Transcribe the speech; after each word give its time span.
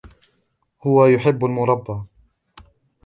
هو 0.81 1.05
يحب 1.05 1.45
المربى. 1.45 2.03